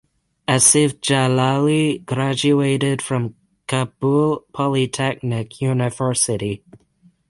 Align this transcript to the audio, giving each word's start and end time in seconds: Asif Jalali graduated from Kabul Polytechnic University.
Asif 0.47 0.99
Jalali 0.99 2.03
graduated 2.03 3.03
from 3.03 3.35
Kabul 3.67 4.45
Polytechnic 4.51 5.61
University. 5.61 6.63